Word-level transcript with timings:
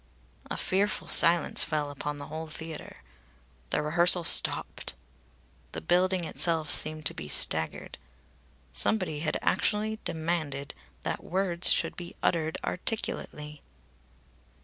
A 0.49 0.57
fearful 0.57 1.07
silence 1.07 1.61
fell 1.61 1.91
upon 1.91 2.17
the 2.17 2.25
whole 2.25 2.47
theatre. 2.47 3.03
The 3.69 3.83
rehearsal 3.83 4.23
stopped. 4.23 4.95
The 5.73 5.79
building 5.81 6.23
itself 6.25 6.71
seemed 6.71 7.05
to 7.05 7.13
be 7.13 7.29
staggered. 7.29 7.99
Somebody 8.73 9.19
had 9.19 9.37
actually 9.43 9.99
demanded 10.03 10.73
that 11.03 11.23
words 11.23 11.69
should 11.69 11.95
be 11.95 12.15
uttered 12.23 12.57
articulately! 12.63 13.61